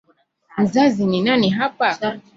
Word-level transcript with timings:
Mzazi 0.57 1.05
ni 1.05 1.21
nani 1.21 1.49
hapa? 1.49 2.17